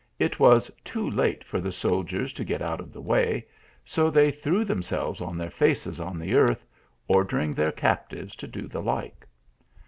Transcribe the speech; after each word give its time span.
It 0.17 0.39
was 0.39 0.71
too 0.83 1.07
late 1.07 1.43
for 1.43 1.61
the 1.61 1.71
soldiers 1.71 2.33
to 2.33 2.43
get 2.43 2.59
out 2.59 2.79
of 2.79 2.91
the 2.91 2.99
way, 2.99 3.45
so 3.85 4.09
they 4.09 4.31
threw 4.31 4.65
themselves 4.65 5.21
on 5.21 5.37
their 5.37 5.51
faces 5.51 5.99
on 5.99 6.17
the 6.17 6.33
earth, 6.33 6.65
ordering 7.07 7.53
their 7.53 7.71
captives 7.71 8.35
to 8.37 8.47
do 8.47 8.67
the 8.67 8.81
like. 8.81 9.27